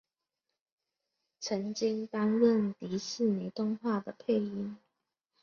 [1.39, 4.75] 曾经担任迪士尼动画的配音。